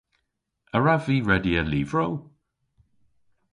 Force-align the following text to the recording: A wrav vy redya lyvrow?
A 0.75 0.77
wrav 0.79 1.01
vy 1.05 1.17
redya 1.27 1.61
lyvrow? 1.65 2.13